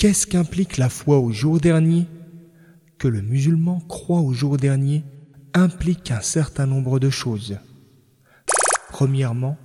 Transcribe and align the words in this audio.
Qu'est-ce 0.00 0.26
qu'implique 0.26 0.78
la 0.78 0.88
foi 0.88 1.18
au 1.18 1.30
jour 1.30 1.60
dernier? 1.60 2.06
Que 2.96 3.06
le 3.06 3.20
musulman 3.20 3.82
croit 3.86 4.22
au 4.22 4.32
jour 4.32 4.56
dernier 4.56 5.04
implique 5.52 6.10
un 6.10 6.22
certain 6.22 6.64
nombre 6.64 6.98
de 6.98 7.10
choses. 7.10 7.58
Premièrement, 8.88 9.58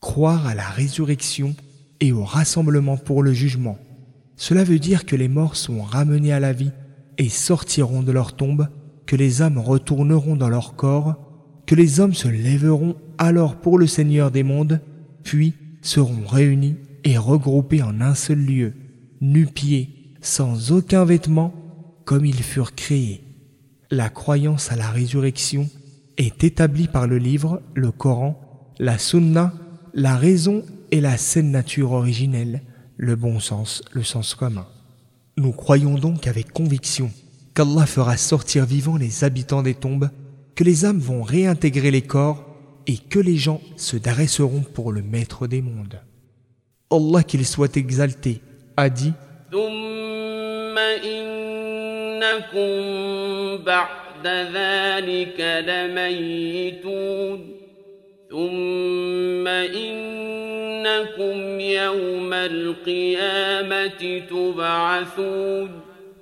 croire 0.00 0.46
à 0.46 0.54
la 0.54 0.68
résurrection 0.68 1.56
et 2.00 2.12
au 2.12 2.24
rassemblement 2.24 2.98
pour 2.98 3.22
le 3.22 3.32
jugement. 3.32 3.78
Cela 4.36 4.64
veut 4.64 4.78
dire 4.78 5.06
que 5.06 5.16
les 5.16 5.28
morts 5.28 5.56
sont 5.56 5.80
ramenés 5.80 6.34
à 6.34 6.40
la 6.40 6.52
vie 6.52 6.72
et 7.16 7.30
sortiront 7.30 8.02
de 8.02 8.12
leur 8.12 8.36
tombe, 8.36 8.68
que 9.06 9.16
les 9.16 9.40
âmes 9.40 9.56
retourneront 9.56 10.36
dans 10.36 10.50
leur 10.50 10.76
corps, 10.76 11.16
que 11.64 11.74
les 11.74 12.00
hommes 12.00 12.12
se 12.12 12.28
lèveront 12.28 12.96
alors 13.16 13.56
pour 13.56 13.78
le 13.78 13.86
Seigneur 13.86 14.30
des 14.30 14.42
mondes, 14.42 14.82
puis 15.22 15.54
seront 15.80 16.26
réunis 16.26 16.76
et 17.04 17.16
regroupés 17.16 17.82
en 17.82 18.02
un 18.02 18.14
seul 18.14 18.44
lieu, 18.44 18.74
nu-pieds, 19.20 20.14
sans 20.20 20.72
aucun 20.72 21.04
vêtement, 21.04 21.54
comme 22.04 22.24
ils 22.24 22.42
furent 22.42 22.74
créés. 22.74 23.24
La 23.90 24.10
croyance 24.10 24.70
à 24.72 24.76
la 24.76 24.90
résurrection 24.90 25.68
est 26.16 26.44
établie 26.44 26.88
par 26.88 27.06
le 27.06 27.18
livre, 27.18 27.62
le 27.74 27.90
Coran, 27.90 28.40
la 28.78 28.98
Sunna, 28.98 29.54
la 29.94 30.16
raison 30.16 30.64
et 30.90 31.00
la 31.00 31.16
saine 31.16 31.50
nature 31.50 31.92
originelle, 31.92 32.62
le 32.96 33.16
bon 33.16 33.40
sens, 33.40 33.82
le 33.92 34.02
sens 34.02 34.34
commun. 34.34 34.66
Nous 35.36 35.52
croyons 35.52 35.94
donc 35.94 36.26
avec 36.26 36.52
conviction 36.52 37.10
qu'Allah 37.54 37.86
fera 37.86 38.16
sortir 38.16 38.66
vivants 38.66 38.96
les 38.96 39.24
habitants 39.24 39.62
des 39.62 39.74
tombes, 39.74 40.10
que 40.54 40.64
les 40.64 40.84
âmes 40.84 40.98
vont 40.98 41.22
réintégrer 41.22 41.90
les 41.90 42.02
corps 42.02 42.44
et 42.86 42.96
que 42.96 43.18
les 43.18 43.36
gens 43.36 43.60
se 43.76 43.96
dresseront 43.96 44.62
pour 44.62 44.92
le 44.92 45.02
maître 45.02 45.46
des 45.46 45.62
mondes. 45.62 46.00
Allah 46.90 47.22
qu'il 47.22 47.46
soit 47.46 47.76
exalté 47.76 48.40
a 48.78 48.88
dit. 48.90 49.12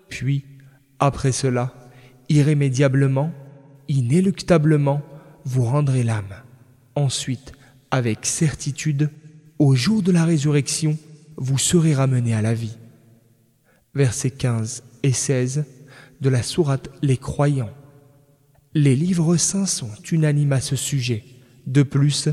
Puis, 0.09 0.44
après 0.98 1.33
cela, 1.33 1.75
irrémédiablement, 2.31 3.33
inéluctablement, 3.88 5.03
vous 5.44 5.64
rendrez 5.64 6.03
l'âme. 6.03 6.25
Ensuite, 6.94 7.53
avec 7.91 8.25
certitude, 8.25 9.11
au 9.59 9.75
jour 9.75 10.00
de 10.03 10.11
la 10.11 10.25
résurrection, 10.25 10.97
vous 11.37 11.59
serez 11.59 11.95
ramenés 11.95 12.34
à 12.34 12.42
la 12.42 12.55
vie. 12.55 12.77
Versets 13.95 14.31
15 14.31 14.83
et 15.03 15.12
16 15.12 15.65
de 16.20 16.28
la 16.28 16.43
sourate 16.43 16.91
Les 17.03 17.17
Croyants. 17.17 17.70
Les 18.75 18.97
livres 18.97 19.37
saints 19.37 19.67
sont 19.67 19.91
unanimes 20.11 20.53
à 20.53 20.61
ce 20.61 20.77
sujet. 20.77 21.25
De 21.67 21.83
plus, 21.83 22.28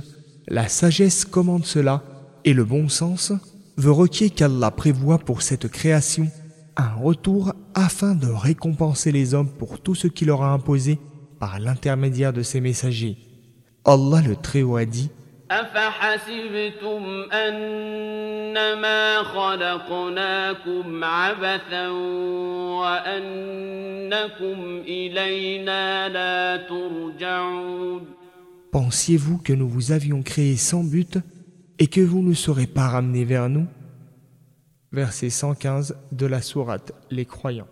la 0.47 0.67
sagesse 0.67 1.25
commande 1.25 1.65
cela 1.65 2.03
et 2.43 2.53
le 2.53 2.65
bon 2.65 2.89
sens 2.89 3.31
veut 3.77 3.91
requier 3.91 4.29
qu'Allah 4.29 4.71
prévoit 4.71 5.19
pour 5.19 5.41
cette 5.41 5.67
création 5.67 6.29
un 6.75 6.93
retour 6.95 7.53
afin 7.73 8.15
de 8.15 8.27
récompenser 8.27 9.11
les 9.11 9.33
hommes 9.33 9.49
pour 9.49 9.79
tout 9.79 9.95
ce 9.95 10.07
qu'il 10.07 10.27
leur 10.27 10.43
a 10.43 10.53
imposé 10.53 10.99
par 11.39 11.59
l'intermédiaire 11.59 12.33
de 12.33 12.43
ses 12.43 12.61
messagers. 12.61 13.17
Allah 13.85 14.21
le 14.21 14.35
Très-Haut 14.35 14.77
a 14.77 14.85
dit 14.85 15.09
Pensiez-vous 28.71 29.37
que 29.37 29.53
nous 29.53 29.67
vous 29.67 29.91
avions 29.91 30.23
créé 30.23 30.55
sans 30.55 30.83
but 30.83 31.19
et 31.77 31.87
que 31.87 32.01
vous 32.01 32.21
ne 32.21 32.33
serez 32.33 32.67
pas 32.67 32.87
ramenés 32.87 33.25
vers 33.25 33.49
nous? 33.49 33.67
Verset 34.93 35.29
115 35.29 35.97
de 36.11 36.25
la 36.25 36.41
sourate 36.41 36.93
Les 37.11 37.25
croyants. 37.25 37.67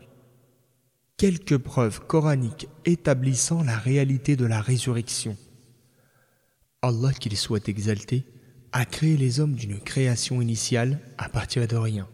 Quelques 1.15 1.57
preuves 1.57 2.01
coraniques 2.05 2.67
établissant 2.83 3.63
la 3.63 3.77
réalité 3.77 4.35
de 4.35 4.45
la 4.45 4.59
résurrection. 4.59 5.37
Allah, 6.81 7.13
qu'il 7.13 7.37
soit 7.37 7.69
exalté, 7.69 8.25
a 8.71 8.85
créé 8.85 9.15
les 9.17 9.39
hommes 9.39 9.53
d'une 9.55 9.79
création 9.79 10.41
initiale 10.41 10.99
à 11.17 11.29
partir 11.29 11.67
de 11.67 11.75
rien. 11.75 12.07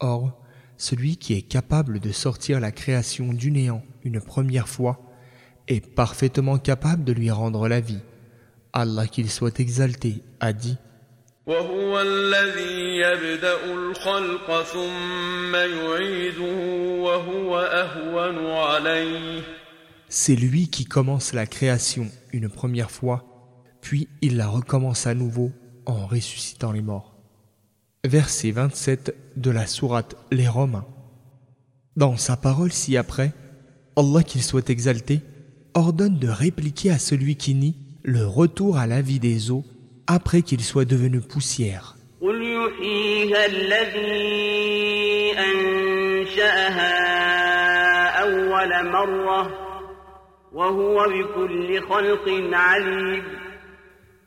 Or, 0.00 0.42
celui 0.78 1.16
qui 1.16 1.34
est 1.34 1.42
capable 1.42 2.00
de 2.00 2.10
sortir 2.10 2.58
la 2.58 2.72
création 2.72 3.32
du 3.32 3.50
néant 3.50 3.84
une 4.02 4.20
première 4.20 4.68
fois 4.68 5.00
est 5.68 5.86
parfaitement 5.94 6.58
capable 6.58 7.04
de 7.04 7.12
lui 7.12 7.30
rendre 7.30 7.68
la 7.68 7.80
vie. 7.80 8.00
Allah 8.72 9.06
qu'il 9.06 9.30
soit 9.30 9.60
exalté 9.60 10.22
a 10.40 10.52
dit 10.52 10.76
C'est 20.08 20.36
lui 20.36 20.68
qui 20.68 20.84
commence 20.84 21.32
la 21.32 21.46
création 21.46 22.08
une 22.32 22.48
première 22.48 22.90
fois, 22.90 23.31
puis 23.82 24.08
il 24.22 24.38
la 24.38 24.48
recommence 24.48 25.06
à 25.06 25.12
nouveau 25.12 25.50
en 25.84 26.06
ressuscitant 26.06 26.72
les 26.72 26.80
morts. 26.80 27.14
Verset 28.04 28.52
27 28.52 29.14
de 29.36 29.50
la 29.50 29.66
sourate 29.66 30.16
Les 30.30 30.48
Romains. 30.48 30.86
Dans 31.96 32.16
sa 32.16 32.38
parole 32.38 32.72
ci-après, 32.72 33.32
Allah 33.96 34.22
qu'il 34.22 34.42
soit 34.42 34.70
exalté, 34.70 35.20
ordonne 35.74 36.18
de 36.18 36.28
répliquer 36.28 36.90
à 36.90 36.98
celui 36.98 37.36
qui 37.36 37.54
nie 37.54 37.76
le 38.02 38.26
retour 38.26 38.78
à 38.78 38.86
la 38.86 39.02
vie 39.02 39.20
des 39.20 39.50
eaux 39.50 39.64
après 40.06 40.42
qu'il 40.42 40.62
soit 40.62 40.84
devenu 40.84 41.20
poussière. 41.20 41.96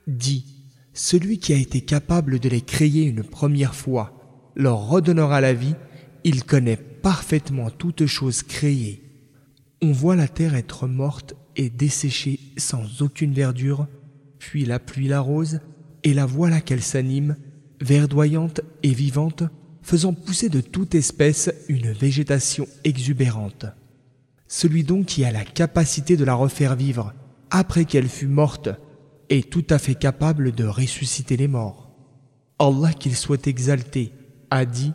Dit, 0.07 0.45
celui 0.93 1.39
qui 1.39 1.53
a 1.53 1.57
été 1.57 1.81
capable 1.81 2.39
de 2.39 2.47
les 2.47 2.61
créer 2.61 3.03
une 3.03 3.23
première 3.23 3.75
fois 3.75 4.51
leur 4.55 4.87
redonnera 4.87 5.41
la 5.41 5.53
vie, 5.53 5.75
il 6.23 6.43
connaît 6.43 6.77
parfaitement 6.77 7.69
toutes 7.69 8.05
choses 8.05 8.43
créées. 8.43 9.03
On 9.81 9.91
voit 9.91 10.15
la 10.15 10.27
terre 10.27 10.55
être 10.55 10.87
morte 10.87 11.35
et 11.55 11.69
desséchée 11.69 12.39
sans 12.57 13.01
aucune 13.01 13.33
verdure, 13.33 13.87
puis 14.39 14.65
la 14.65 14.79
pluie 14.79 15.07
l'arrose, 15.07 15.59
et 16.03 16.13
la 16.13 16.25
voilà 16.25 16.61
qu'elle 16.61 16.83
s'anime, 16.83 17.35
verdoyante 17.81 18.61
et 18.83 18.93
vivante, 18.93 19.43
faisant 19.81 20.13
pousser 20.13 20.49
de 20.49 20.61
toute 20.61 20.95
espèce 20.95 21.51
une 21.67 21.91
végétation 21.91 22.67
exubérante. 22.83 23.65
Celui 24.47 24.83
donc 24.83 25.07
qui 25.07 25.25
a 25.25 25.31
la 25.31 25.43
capacité 25.43 26.15
de 26.15 26.23
la 26.23 26.35
refaire 26.35 26.75
vivre 26.75 27.13
après 27.49 27.85
qu'elle 27.85 28.07
fut 28.07 28.27
morte 28.27 28.69
est 29.28 29.50
tout 29.50 29.64
à 29.70 29.78
fait 29.78 29.94
capable 29.94 30.52
de 30.52 30.64
ressusciter 30.64 31.36
les 31.36 31.48
morts. 31.48 31.90
Allah 32.58 32.92
qu'il 32.92 33.16
soit 33.16 33.46
exalté 33.46 34.12
a 34.50 34.64
dit 34.64 34.92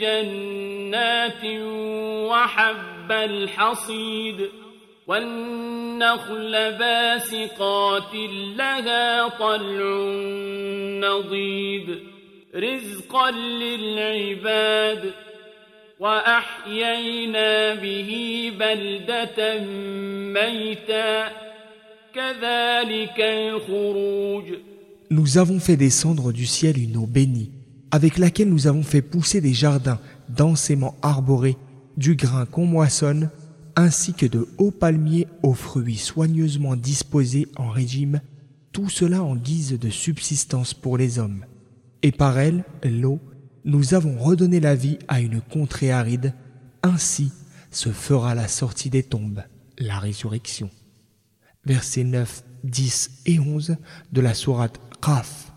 جنات 0.00 1.44
وحب 2.30 3.12
الحصيد 3.12 4.50
والنخل 5.06 6.52
باسقات 6.78 8.14
لها 8.56 9.28
طلع 9.28 9.88
نضيد 11.08 11.98
رزقا 12.54 13.30
للعباد 13.30 15.12
واحيينا 16.00 17.74
به 17.74 18.10
بلده 18.58 19.60
ميتا 20.34 21.28
كذلك 22.14 23.20
الخروج 23.20 24.44
Nous 25.10 25.38
avons 25.38 25.58
fait 25.58 25.78
descendre 25.78 26.32
du 26.32 26.44
ciel 26.44 26.76
une 26.76 26.98
eau 26.98 27.06
bénie 27.06 27.50
avec 27.90 28.18
laquelle 28.18 28.50
nous 28.50 28.66
avons 28.66 28.82
fait 28.82 29.00
pousser 29.02 29.40
des 29.40 29.54
jardins 29.54 29.98
densément 30.28 30.94
arborés, 31.00 31.56
du 31.96 32.14
grain 32.14 32.44
qu'on 32.44 32.66
moissonne, 32.66 33.30
ainsi 33.75 34.13
que 34.13 34.25
de 34.25 34.47
hauts 34.57 34.71
palmiers 34.71 35.27
aux 35.41 35.53
fruits 35.53 35.97
soigneusement 35.97 36.75
disposés 36.75 37.47
en 37.55 37.69
régime, 37.69 38.21
tout 38.71 38.89
cela 38.89 39.23
en 39.23 39.35
guise 39.35 39.77
de 39.79 39.89
subsistance 39.89 40.73
pour 40.73 40.97
les 40.97 41.19
hommes. 41.19 41.45
Et 42.01 42.11
par 42.11 42.39
elle, 42.39 42.63
l'eau, 42.83 43.19
nous 43.65 43.93
avons 43.93 44.17
redonné 44.17 44.59
la 44.59 44.75
vie 44.75 44.99
à 45.07 45.21
une 45.21 45.41
contrée 45.41 45.91
aride, 45.91 46.33
ainsi 46.81 47.31
se 47.71 47.89
fera 47.89 48.35
la 48.35 48.47
sortie 48.47 48.89
des 48.89 49.03
tombes, 49.03 49.43
la 49.77 49.99
résurrection. 49.99 50.69
Versets 51.65 52.03
9, 52.03 52.43
10 52.63 53.21
et 53.25 53.39
11 53.39 53.77
de 54.11 54.21
la 54.21 54.33
sourate 54.33 54.79
Qaf. 55.01 55.53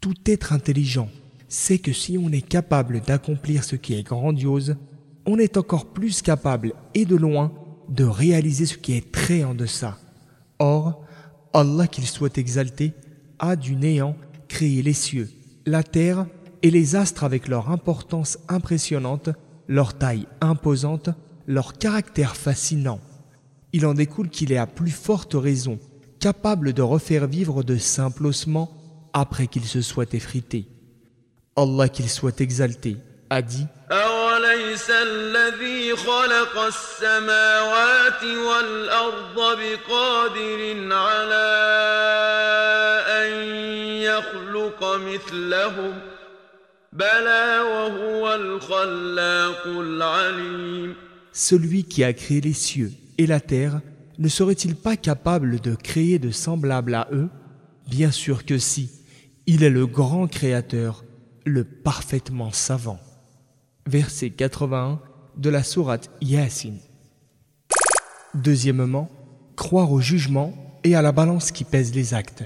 Tout 0.00 0.16
être 0.26 0.52
intelligent 0.52 1.08
sait 1.48 1.78
que 1.78 1.92
si 1.92 2.18
on 2.18 2.30
est 2.32 2.46
capable 2.46 3.00
d'accomplir 3.00 3.64
ce 3.64 3.76
qui 3.76 3.94
est 3.94 4.02
grandiose, 4.02 4.76
on 5.26 5.38
est 5.38 5.56
encore 5.56 5.86
plus 5.86 6.22
capable, 6.22 6.72
et 6.94 7.04
de 7.04 7.16
loin, 7.16 7.52
de 7.88 8.04
réaliser 8.04 8.66
ce 8.66 8.78
qui 8.78 8.96
est 8.96 9.12
très 9.12 9.44
en 9.44 9.54
deçà. 9.54 9.98
Or, 10.58 11.04
Allah 11.52 11.86
qu'il 11.86 12.06
soit 12.06 12.38
exalté, 12.38 12.92
a 13.38 13.56
du 13.56 13.76
néant 13.76 14.16
créé 14.48 14.82
les 14.82 14.92
cieux, 14.92 15.28
la 15.66 15.82
terre 15.82 16.26
et 16.62 16.70
les 16.70 16.96
astres 16.96 17.24
avec 17.24 17.48
leur 17.48 17.70
importance 17.70 18.38
impressionnante, 18.48 19.30
leur 19.68 19.98
taille 19.98 20.26
imposante, 20.40 21.10
leur 21.46 21.74
caractère 21.74 22.36
fascinant. 22.36 23.00
Il 23.72 23.84
en 23.84 23.94
découle 23.94 24.30
qu'il 24.30 24.52
est 24.52 24.56
à 24.56 24.66
plus 24.66 24.90
forte 24.90 25.34
raison 25.34 25.78
capable 26.20 26.72
de 26.72 26.82
refaire 26.82 27.26
vivre 27.26 27.62
de 27.62 27.76
simples 27.76 28.26
ossements 28.26 28.72
après 29.12 29.46
qu'ils 29.46 29.66
se 29.66 29.82
soient 29.82 30.12
effrités. 30.12 30.66
Allah 31.56 31.88
qu'il 31.88 32.08
soit 32.08 32.40
exalté 32.40 32.96
a 33.30 33.42
dit 33.42 33.66
celui 51.32 51.84
qui 51.84 52.02
a 52.02 52.12
créé 52.14 52.40
les 52.40 52.54
cieux 52.54 52.92
et 53.18 53.26
la 53.26 53.40
terre 53.40 53.80
ne 54.18 54.28
serait-il 54.28 54.74
pas 54.74 54.96
capable 54.96 55.60
de 55.60 55.74
créer 55.74 56.18
de 56.18 56.30
semblables 56.30 56.94
à 56.94 57.08
eux? 57.12 57.28
Bien 57.88 58.10
sûr 58.10 58.46
que 58.46 58.56
si, 58.58 58.90
il 59.46 59.62
est 59.62 59.70
le 59.70 59.86
grand 59.86 60.26
créateur, 60.26 61.04
le 61.44 61.64
parfaitement 61.64 62.50
savant. 62.52 62.98
Verset 63.86 64.30
81 64.30 65.00
de 65.36 65.48
la 65.48 65.62
sourate 65.62 66.10
Yasin. 66.20 66.74
Deuxièmement, 68.34 69.08
croire 69.54 69.92
au 69.92 70.00
jugement 70.00 70.52
et 70.82 70.96
à 70.96 71.02
la 71.02 71.12
balance 71.12 71.52
qui 71.52 71.62
pèse 71.62 71.94
les 71.94 72.12
actes. 72.12 72.44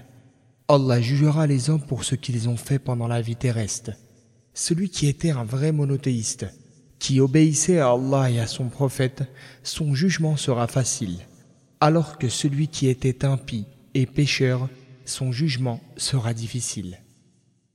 Allah 0.68 1.00
jugera 1.00 1.46
les 1.46 1.70
hommes 1.70 1.80
pour 1.80 2.04
ce 2.04 2.14
qu'ils 2.14 2.50
ont 2.50 2.58
fait 2.58 2.78
pendant 2.78 3.08
la 3.08 3.22
vie 3.22 3.36
terrestre. 3.36 3.92
Celui 4.52 4.90
qui 4.90 5.06
était 5.06 5.30
un 5.30 5.44
vrai 5.44 5.72
monothéiste, 5.72 6.46
qui 6.98 7.20
obéissait 7.20 7.78
à 7.78 7.92
Allah 7.92 8.30
et 8.30 8.38
à 8.38 8.46
son 8.46 8.68
prophète, 8.68 9.22
son 9.62 9.94
jugement 9.94 10.36
sera 10.36 10.66
facile, 10.66 11.20
alors 11.80 12.18
que 12.18 12.28
celui 12.28 12.68
qui 12.68 12.86
était 12.88 13.24
impie 13.24 13.66
et 13.94 14.04
pécheur, 14.04 14.68
son 15.06 15.32
jugement 15.32 15.80
sera 15.96 16.34
difficile. 16.34 16.98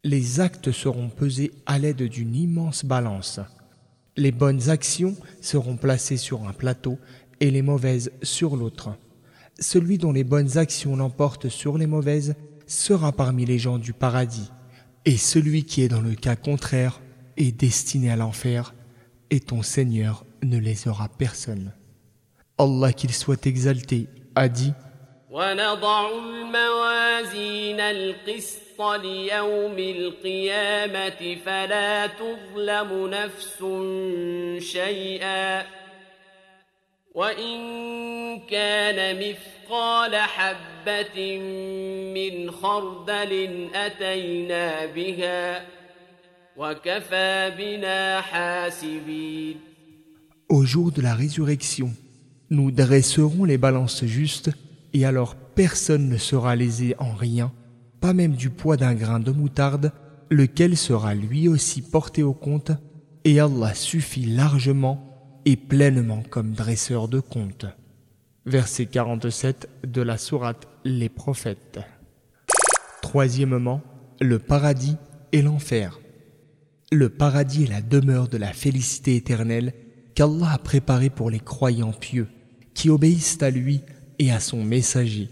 Les 0.08 0.40
actes 0.40 0.72
seront 0.72 1.10
pesés 1.10 1.52
à 1.66 1.80
l'aide 1.80 2.04
d'une 2.04 2.36
immense 2.36 2.86
balance. 2.86 3.40
Les 4.16 4.32
bonnes 4.32 4.70
actions 4.70 5.16
seront 5.42 5.78
placées 5.78 6.18
sur 6.18 6.48
un 6.48 6.54
plateau 6.54 7.00
et 7.40 7.50
les 7.50 7.64
mauvaises 7.64 8.12
sur 8.22 8.56
l'autre. 8.56 8.96
Celui 9.60 9.98
dont 9.98 10.12
les 10.12 10.24
bonnes 10.24 10.60
actions 10.60 10.96
l'emportent 10.96 11.50
sur 11.50 11.80
les 11.80 11.88
mauvaises 11.88 12.36
sera 12.68 13.14
parmi 13.14 13.48
les 13.48 13.58
gens 13.58 13.80
du 13.80 13.94
paradis, 13.94 14.52
et 15.06 15.18
celui 15.18 15.64
qui 15.64 15.82
est 15.82 15.90
dans 15.90 16.02
le 16.02 16.14
cas 16.14 16.36
contraire 16.36 17.02
est 17.36 17.60
destiné 17.60 18.12
à 18.12 18.16
l'enfer, 18.16 18.76
et 19.32 19.40
ton 19.40 19.64
Seigneur 19.64 20.24
ne 20.44 20.60
lésera 20.60 21.10
personne. 21.10 21.72
Allah 22.60 22.94
qu'il 22.94 23.12
soit 23.12 23.48
exalté 23.48 24.08
a 24.36 24.50
dit 24.50 24.74
ونضع 25.36 26.10
الموازين 26.10 27.80
القسط 27.80 28.82
ليوم 28.82 29.80
القيامة 29.80 31.38
فلا 31.46 32.08
تظلم 32.08 33.08
نفس 33.08 33.58
شيئا. 34.72 35.66
وإن 37.16 37.60
كان 38.50 39.20
مثقال 39.20 40.16
حبة 40.16 41.38
من 42.16 42.52
خردل 42.52 43.68
أتينا 43.76 44.86
بها 44.86 45.66
وكفى 46.58 47.52
بنا 47.58 48.22
حاسبين. 48.22 49.60
Au 50.50 50.64
jour 50.64 50.92
de 50.92 51.02
la 51.02 51.14
résurrection, 51.14 51.90
nous 52.50 52.72
dresserons 52.72 53.44
les 53.44 53.58
balances 53.58 54.06
justes 54.06 54.50
et 54.96 55.04
alors 55.04 55.36
personne 55.36 56.08
ne 56.08 56.16
sera 56.16 56.56
lésé 56.56 56.96
en 57.00 57.14
rien, 57.14 57.52
pas 58.00 58.14
même 58.14 58.32
du 58.32 58.50
poids 58.50 58.78
d'un 58.78 58.94
grain 58.94 59.20
de 59.20 59.32
moutarde, 59.32 59.92
lequel 60.30 60.78
sera 60.78 61.14
lui 61.14 61.50
aussi 61.50 61.82
porté 61.82 62.24
au 62.24 62.34
compte, 62.34 62.72
et 63.26 63.42
Allah 63.42 63.74
suffit 63.74 64.26
largement 64.26 65.42
et 65.44 65.58
pleinement 65.58 66.24
comme 66.30 66.54
dresseur 66.54 67.10
de 67.10 67.20
compte. 67.20 67.66
Verset 68.46 68.86
47 68.86 69.68
de 69.86 70.02
la 70.02 70.18
sourate 70.18 70.66
Les 70.86 71.10
prophètes. 71.10 71.82
Troisièmement, 73.02 73.82
le 74.22 74.40
paradis 74.40 74.96
et 75.34 75.42
l'enfer. 75.42 76.00
Le 76.94 77.10
paradis 77.10 77.64
est 77.64 77.70
la 77.70 77.82
demeure 77.82 78.30
de 78.30 78.38
la 78.38 78.54
félicité 78.54 79.18
éternelle 79.18 79.74
qu'Allah 80.16 80.54
a 80.54 80.58
préparée 80.58 81.10
pour 81.10 81.30
les 81.30 81.42
croyants 81.42 81.92
pieux 81.92 82.30
qui 82.74 82.90
obéissent 82.90 83.42
à 83.42 83.50
lui 83.50 83.82
et 84.20 84.32
à 84.32 84.40
son 84.40 84.64
messager. 84.64 85.30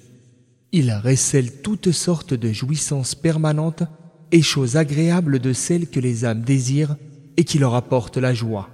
Il 0.71 0.91
récèle 0.91 1.61
toutes 1.61 1.91
sortes 1.91 2.33
de 2.33 2.51
jouissances 2.51 3.15
permanentes 3.15 3.83
et 4.31 4.41
choses 4.41 4.77
agréables 4.77 5.39
de 5.39 5.53
celles 5.53 5.87
que 5.87 5.99
les 5.99 6.25
âmes 6.25 6.41
désirent 6.41 6.95
et 7.37 7.43
qui 7.43 7.59
leur 7.59 7.75
apportent 7.75 8.17
la 8.17 8.33
joie. 8.33 8.69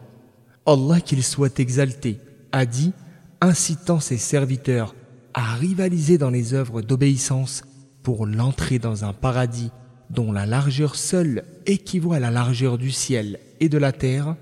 Allah 0.66 1.02
qu'il 1.02 1.24
soit 1.24 1.60
exalté 1.60 2.20
a 2.52 2.66
dit, 2.66 2.94
incitant 3.42 4.00
ses 4.00 4.18
serviteurs 4.18 4.96
à 5.34 5.56
rivaliser 5.56 6.18
dans 6.18 6.30
les 6.30 6.54
œuvres 6.54 6.82
d'obéissance 6.82 7.64
pour 8.04 8.26
l'entrée 8.26 8.80
dans 8.80 9.06
un 9.06 9.14
paradis 9.14 9.72
dont 10.10 10.32
la 10.32 10.46
largeur 10.46 10.96
seule 10.96 11.44
équivaut 11.66 12.14
à 12.14 12.20
la 12.20 12.32
largeur 12.32 12.78
du 12.78 12.92
ciel 12.92 13.40
et 13.60 13.70
de 13.70 13.78
la 13.78 13.92
terre. 13.92 14.36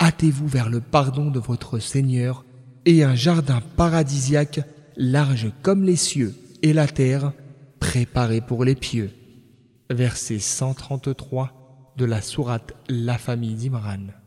Hâtez-vous 0.00 0.46
vers 0.46 0.70
le 0.70 0.80
pardon 0.80 1.32
de 1.32 1.40
votre 1.40 1.80
Seigneur 1.80 2.44
et 2.86 3.02
un 3.02 3.16
jardin 3.16 3.60
paradisiaque 3.76 4.60
large 4.96 5.50
comme 5.62 5.82
les 5.82 5.96
cieux 5.96 6.32
et 6.62 6.72
la 6.72 6.86
terre, 6.86 7.32
préparé 7.80 8.40
pour 8.40 8.64
les 8.64 8.76
pieux. 8.76 9.10
Verset 9.90 10.38
133 10.38 11.92
de 11.96 12.04
la 12.04 12.22
sourate 12.22 12.72
La 12.88 13.18
famille 13.18 13.54
d'Imran. 13.54 14.23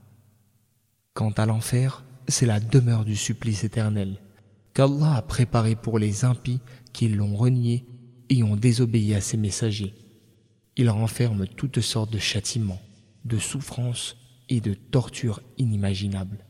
Quant 1.17 1.31
à 1.31 1.47
l'enfer, 1.47 2.03
c'est 2.27 2.45
la 2.45 2.59
demeure 2.59 3.03
du 3.03 3.15
supplice 3.15 3.63
éternel, 3.63 4.19
qu'Allah 4.75 5.15
a 5.15 5.21
préparé 5.23 5.75
pour 5.75 5.97
les 5.97 6.25
impies 6.25 6.59
qui 6.93 7.07
l'ont 7.07 7.35
renié 7.35 7.87
et 8.29 8.43
ont 8.43 8.55
désobéi 8.55 9.15
à 9.15 9.19
ses 9.19 9.35
messagers. 9.35 9.95
Il 10.75 10.91
renferme 10.91 11.47
toutes 11.47 11.81
sortes 11.81 12.13
de 12.13 12.19
châtiments, 12.19 12.79
de 13.25 13.39
souffrances 13.39 14.15
et 14.47 14.61
de 14.61 14.75
tortures 14.75 15.41
inimaginables. 15.57 16.45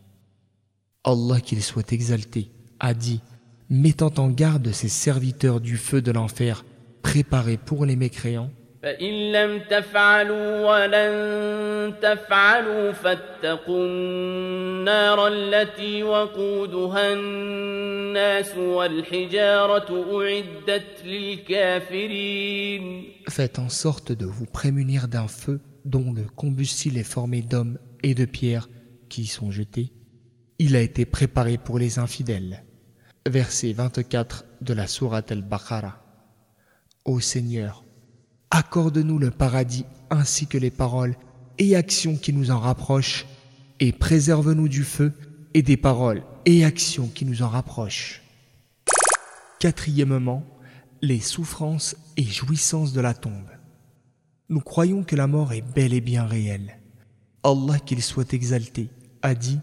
Allah 1.06 1.40
qu'il 1.40 1.64
soit 1.64 1.94
exalté 1.94 2.52
a 2.82 2.94
dit, 2.94 3.22
mettant 3.70 4.12
en 4.18 4.28
garde 4.28 4.74
ses 4.74 4.90
serviteurs 4.90 5.62
du 5.62 5.78
feu 5.78 6.02
de 6.02 6.12
l'enfer 6.12 6.66
préparé 7.04 7.56
pour 7.56 7.86
les 7.86 7.96
mécréants, 7.96 8.52
فإن 8.87 9.33
لم 9.33 9.61
تفعلوا 9.71 10.71
ولن 10.71 11.95
تفعلوا 12.03 12.93
فاتقوا 12.93 13.85
النار 13.87 15.29
التي 15.29 16.03
وقودها 16.03 17.13
الناس 17.13 18.57
والحجارة 18.57 20.21
أعدت 20.21 21.05
للكافرين 21.05 22.83
Faites 23.29 23.59
en 23.61 23.69
sorte 23.69 24.11
de 24.13 24.27
vous 24.27 24.47
prémunir 24.47 25.07
d'un 25.07 25.29
feu 25.29 25.61
dont 25.85 26.13
le 26.13 26.25
combustible 26.25 26.99
est 26.99 27.05
formé 27.05 27.43
d'hommes 27.43 27.79
et 28.03 28.15
de 28.15 28.25
pierres 28.25 28.69
qui 29.09 29.23
y 29.23 29.27
sont 29.27 29.53
jetés. 29.53 29.93
Il 30.59 30.75
a 30.75 30.81
été 30.81 31.05
préparé 31.05 31.57
pour 31.57 31.79
les 31.79 32.01
infidèles. 32.01 32.65
Verset 33.29 33.73
24 33.73 34.45
de 34.61 34.75
la 34.75 34.89
Sourate 34.89 35.31
al-Baqarah. 35.31 36.03
Ô 37.05 37.21
Seigneur, 37.21 37.85
accorde-nous 38.52 39.20
le 39.20 39.32
paradis 39.32 39.86
ainsi 40.10 40.48
que 40.48 40.58
les 40.58 40.72
paroles 40.72 41.16
et 41.58 41.76
actions 41.76 42.16
qui 42.16 42.34
nous 42.34 42.52
en 42.52 42.60
rapprochent 42.60 43.26
et 43.80 43.92
préserve-nous 43.92 44.68
du 44.68 44.84
feu 44.84 45.14
et 45.54 45.62
des 45.62 45.78
paroles 45.78 46.24
et 46.46 46.64
actions 46.66 47.08
qui 47.08 47.26
nous 47.26 47.42
en 47.42 47.50
rapprochent. 47.50 48.22
Quatrièmement, 49.60 50.44
les 51.02 51.20
souffrances 51.20 51.96
et 52.16 52.24
jouissances 52.24 52.94
de 52.94 53.02
la 53.02 53.14
tombe. 53.14 53.50
Nous 54.50 54.62
croyons 54.62 55.04
que 55.04 55.16
la 55.16 55.28
mort 55.28 55.54
est 55.54 55.62
bel 55.62 55.94
et 55.94 56.02
bien 56.02 56.26
réelle. 56.26 56.80
Allah 57.44 57.80
qu'il 57.80 58.02
soit 58.02 58.34
exalté 58.34 58.90
a 59.22 59.36
dit 59.36 59.60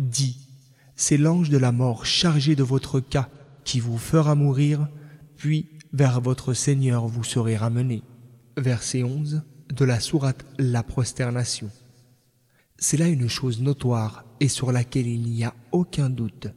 Dis, 0.00 0.36
c'est 0.96 1.18
l'ange 1.18 1.50
de 1.50 1.56
la 1.56 1.70
mort 1.70 2.04
chargé 2.04 2.56
de 2.56 2.64
votre 2.64 2.98
cas 2.98 3.28
qui 3.62 3.78
vous 3.78 3.96
fera 3.96 4.34
mourir, 4.34 4.88
puis 5.36 5.68
vers 5.92 6.20
votre 6.20 6.52
Seigneur 6.52 7.06
vous 7.06 7.22
serez 7.22 7.56
ramené. 7.56 8.02
Verset 8.56 9.04
11 9.04 9.42
de 9.72 9.84
la 9.84 10.00
sourate 10.00 10.44
La 10.58 10.82
prosternation. 10.82 11.70
C'est 12.76 12.96
là 12.96 13.06
une 13.06 13.28
chose 13.28 13.60
notoire 13.60 14.24
et 14.40 14.48
sur 14.48 14.72
laquelle 14.72 15.06
il 15.06 15.22
n'y 15.22 15.44
a 15.44 15.54
aucun 15.70 16.10
doute. 16.10 16.48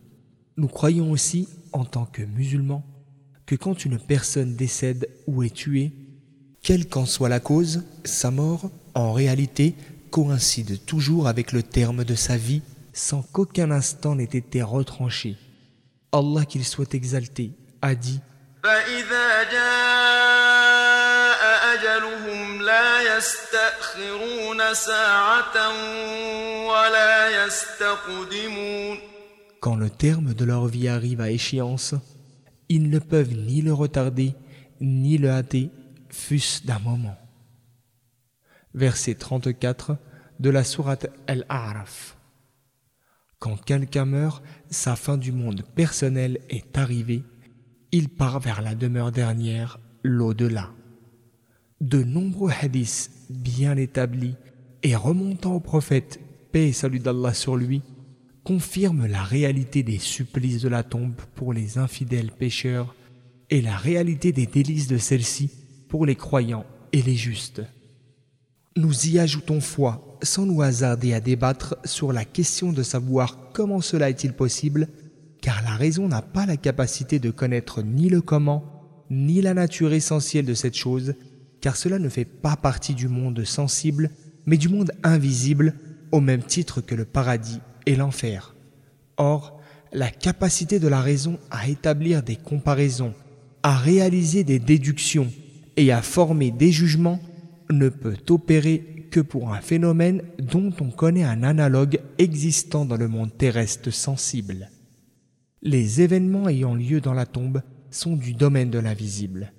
Nous 0.58 0.68
croyons 0.68 1.12
aussi, 1.12 1.48
en 1.73 1.85
tant 1.85 2.05
que 2.05 2.21
musulmans, 2.21 2.85
que 3.45 3.55
quand 3.55 3.85
une 3.85 3.99
personne 3.99 4.55
décède 4.55 5.09
ou 5.27 5.43
est 5.43 5.53
tuée, 5.53 5.91
quelle 6.61 6.88
qu'en 6.88 7.05
soit 7.05 7.29
la 7.29 7.39
cause, 7.39 7.83
sa 8.03 8.31
mort, 8.31 8.69
en 8.93 9.13
réalité, 9.13 9.75
coïncide 10.11 10.85
toujours 10.85 11.27
avec 11.27 11.51
le 11.51 11.63
terme 11.63 12.03
de 12.03 12.15
sa 12.15 12.38
vie 12.38 12.61
sans 12.93 13.21
qu'aucun 13.21 13.71
instant 13.71 14.15
n'ait 14.15 14.23
été 14.23 14.61
retranché. 14.61 15.38
Allah 16.11 16.45
qu'il 16.45 16.65
soit 16.65 16.93
exalté 16.93 17.51
a 17.81 17.95
dit 17.95 18.19
quand 29.60 29.75
le 29.75 29.89
terme 29.89 30.34
de 30.34 30.46
leur 30.46 30.68
vie 30.68 30.88
arrive 30.88 31.22
à 31.22 31.32
échéance, 31.32 31.96
ils 32.70 32.89
ne 32.89 33.00
peuvent 33.00 33.34
ni 33.34 33.62
le 33.62 33.74
retarder, 33.74 34.34
ni 34.80 35.18
le 35.18 35.30
hâter, 35.30 35.70
fût-ce 36.10 36.66
d'un 36.66 36.80
moment. 36.80 37.18
Verset 38.74 39.16
34 39.16 39.98
de 40.39 40.50
la 40.50 40.63
sourate 40.63 41.08
Al-A'raf. 41.28 42.18
Quand 43.39 43.58
quelqu'un 43.58 44.06
meurt, 44.06 44.44
sa 44.70 44.96
fin 44.96 45.18
du 45.18 45.32
monde 45.32 45.63
personnel 45.75 46.39
est 46.50 46.78
arrivée, 46.78 47.24
il 47.92 48.10
part 48.10 48.39
vers 48.39 48.62
la 48.62 48.75
demeure 48.75 49.12
dernière, 49.12 49.80
l'au-delà. 50.04 50.72
De 51.82 52.04
nombreux 52.04 52.51
hadiths 52.62 53.10
bien 53.30 53.78
établis 53.78 54.36
et 54.84 54.96
remontant 54.96 55.56
au 55.56 55.60
prophète, 55.60 56.20
paix 56.51 56.70
et 56.70 56.74
salut 56.74 57.00
d'Allah 57.00 57.34
sur 57.34 57.56
lui, 57.56 57.82
confirme 58.43 59.05
la 59.05 59.24
réalité 59.24 59.84
des 59.84 60.00
supplices 60.00 60.62
de 60.62 60.69
la 60.69 60.84
tombe 60.84 61.15
pour 61.36 61.53
les 61.53 61.77
infidèles 61.77 62.31
pécheurs 62.31 62.96
et 63.50 63.62
la 63.62 63.75
réalité 63.75 64.31
des 64.31 64.46
délices 64.46 64.88
de 64.88 64.98
celle-ci 64.98 65.50
pour 65.88 66.05
les 66.05 66.15
croyants 66.15 66.65
et 66.93 67.01
les 67.01 67.15
justes. 67.15 67.62
Nous 68.75 69.08
y 69.08 69.19
ajoutons 69.19 69.62
foi 69.62 70.17
sans 70.22 70.46
nous 70.46 70.62
hasarder 70.62 71.13
à 71.13 71.19
débattre 71.19 71.75
sur 71.86 72.13
la 72.13 72.25
question 72.25 72.72
de 72.72 72.84
savoir 72.84 73.51
comment 73.53 73.81
cela 73.81 74.10
est-il 74.10 74.34
possible, 74.34 74.88
car 75.41 75.62
la 75.63 75.75
raison 75.75 76.08
n'a 76.08 76.22
pas 76.22 76.46
la 76.46 76.58
capacité 76.58 77.19
de 77.19 77.31
connaître 77.31 77.81
ni 77.81 78.10
le 78.10 78.22
comment, 78.22 78.63
ni 79.10 79.41
la 79.41 79.53
nature 79.53 79.93
essentielle 79.93 80.46
de 80.46 80.53
cette 80.53 80.75
chose, 80.75 81.15
car 81.62 81.75
cela 81.75 82.00
ne 82.00 82.10
fait 82.10 82.25
pas 82.25 82.55
partie 82.55 82.93
du 82.93 83.08
monde 83.08 83.43
sensible, 83.43 84.12
mais 84.46 84.58
du 84.58 84.69
monde 84.69 84.91
invisible, 85.03 85.74
au 86.12 86.22
même 86.22 86.43
titre 86.43 86.81
que 86.81 86.96
le 86.96 87.05
paradis 87.05 87.60
l'enfer. 87.96 88.55
Or, 89.17 89.60
la 89.91 90.10
capacité 90.10 90.79
de 90.79 90.88
la 90.88 91.01
raison 91.01 91.39
à 91.51 91.67
établir 91.67 92.24
des 92.24 92.36
comparaisons, 92.36 93.13
à 93.63 93.77
réaliser 93.77 94.43
des 94.43 94.60
déductions 94.60 95.31
et 95.77 95.91
à 95.91 96.01
former 96.01 96.51
des 96.51 96.72
jugements 96.72 97.19
ne 97.72 97.89
peut 97.89 98.17
opérer 98.29 99.08
que 99.12 99.19
pour 99.19 99.53
un 99.53 99.62
phénomène 99.62 100.22
dont 100.38 100.72
on 100.79 100.91
connaît 100.91 101.24
un 101.24 101.43
analogue 101.43 102.00
existant 102.17 102.86
dans 102.86 102.98
le 102.98 103.08
monde 103.08 103.36
terrestre 103.36 103.91
sensible. 103.91 104.69
Les 105.62 106.01
événements 106.01 106.48
ayant 106.48 106.75
lieu 106.75 107.01
dans 107.01 107.13
la 107.13 107.25
tombe 107.25 107.62
sont 107.91 108.15
du 108.15 108.34
domaine 108.34 108.69
de 108.69 108.79
l'invisible. 108.79 109.51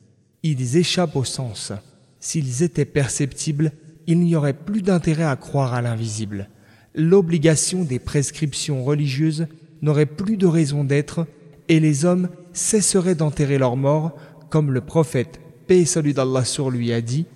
Ils 0.42 0.76
échappent 0.76 1.16
au 1.16 1.25
sens. 1.25 1.72
S'ils 2.20 2.62
étaient 2.62 2.84
perceptibles, 2.84 3.72
il 4.06 4.20
n'y 4.20 4.37
aurait 4.37 4.54
plus 4.54 4.82
d'intérêt 4.82 5.25
à 5.25 5.37
croire 5.37 5.75
à 5.75 5.82
l'invisible 5.82 6.49
l'obligation 6.94 7.85
des 7.85 7.99
prescriptions 7.99 8.85
religieuses 8.85 9.47
n'aurait 9.82 10.06
plus 10.06 10.37
de 10.37 10.47
raison 10.47 10.85
d'être 10.85 11.26
et 11.68 11.80
les 11.80 12.04
hommes 12.04 12.28
cesseraient 12.52 13.14
d'enterrer 13.14 13.59
leurs 13.59 13.76
morts, 13.76 14.12
comme 14.49 14.73
le 14.73 14.80
prophète, 14.80 15.40
paix 15.66 15.80
et 15.80 15.85
salut 15.85 16.14
sur 16.44 16.70
lui, 16.70 16.92
a 16.92 17.00
dit 17.00 17.26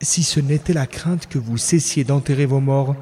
Si 0.00 0.22
ce 0.22 0.40
n'était 0.40 0.72
la 0.72 0.86
crainte 0.86 1.26
que 1.26 1.38
vous 1.38 1.56
cessiez 1.56 2.04
d'enterrer 2.04 2.46
vos 2.46 2.60
morts, 2.60 2.94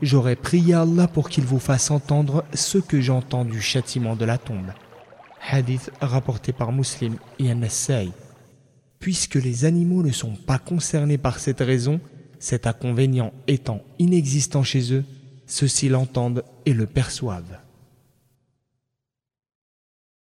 j'aurais 0.00 0.36
prié 0.36 0.74
Allah 0.74 1.08
pour 1.08 1.28
qu'il 1.28 1.44
vous 1.44 1.58
fasse 1.58 1.90
entendre 1.90 2.44
ce 2.54 2.78
que 2.78 3.00
j'entends 3.00 3.44
du 3.44 3.60
châtiment 3.60 4.16
de 4.16 4.24
la 4.24 4.38
tombe. 4.38 4.72
Hadith 5.50 5.90
rapporté 6.00 6.52
par 6.52 6.72
Muslim 6.72 7.16
et 7.38 7.52
an 7.52 7.60
Puisque 9.00 9.34
les 9.34 9.64
animaux 9.64 10.02
ne 10.02 10.12
sont 10.12 10.36
pas 10.36 10.58
concernés 10.58 11.18
par 11.18 11.38
cette 11.38 11.60
raison, 11.60 12.00
cet 12.38 12.66
inconvénient 12.66 13.32
étant 13.48 13.82
inexistant 13.98 14.62
chez 14.62 14.92
eux, 14.92 15.04
ceux-ci 15.46 15.88
l'entendent 15.88 16.44
et 16.66 16.72
le 16.72 16.86
perçoivent. 16.86 17.58